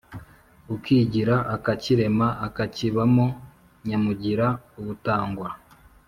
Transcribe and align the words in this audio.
ukigira, 0.75 1.35
akakirema, 1.55 2.27
akakibamo 2.47 3.25
nyamugira 3.87 4.47
ubutangwa.” 4.79 5.49